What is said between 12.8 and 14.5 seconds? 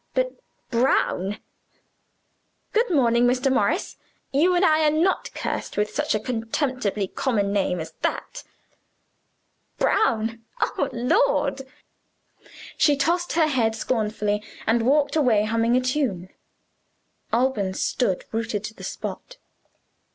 tossed her head scornfully,